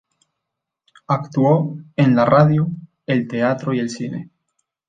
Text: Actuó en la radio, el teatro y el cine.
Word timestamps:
Actuó 1.05 1.77
en 1.95 2.15
la 2.15 2.25
radio, 2.25 2.67
el 3.05 3.27
teatro 3.27 3.71
y 3.71 3.77
el 3.79 3.91
cine. 3.91 4.31